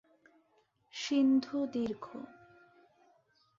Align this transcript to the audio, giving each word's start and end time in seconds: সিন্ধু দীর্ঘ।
সিন্ধু 0.93 1.57
দীর্ঘ। 1.73 2.05